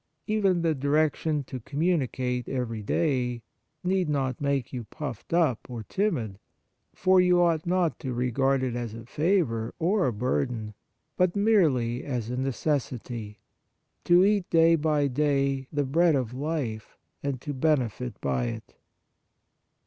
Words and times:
Even 0.25 0.63
the 0.63 0.73
direction 0.73 1.43
to 1.43 1.59
communicate 1.59 2.49
every 2.49 2.81
day 2.81 3.43
need 3.83 4.09
not 4.09 4.41
make 4.41 4.73
you 4.73 4.85
puffed 4.85 5.31
up 5.31 5.69
or 5.69 5.81
83 5.81 5.81
On 6.07 6.13
the 6.15 6.19
Exercises 6.19 6.33
of 6.33 6.39
Piety 6.39 6.39
timid; 6.39 6.99
for 6.99 7.21
you 7.21 7.39
ought 7.43 7.65
not 7.67 7.99
to 7.99 8.11
regard 8.13 8.63
it 8.63 8.75
as 8.75 8.95
a 8.95 9.05
favour 9.05 9.75
or 9.77 10.07
a 10.07 10.11
burden, 10.11 10.73
but 11.17 11.35
merely 11.35 12.03
as 12.03 12.31
a 12.31 12.37
necessity, 12.37 13.37
to 14.03 14.25
eat 14.25 14.49
day 14.49 14.75
by 14.75 15.05
day 15.07 15.67
the 15.71 15.85
Bread 15.85 16.15
of 16.15 16.33
Life 16.33 16.97
and 17.21 17.39
to 17.41 17.53
benefit 17.53 18.19
by 18.21 18.45
it. 18.45 18.73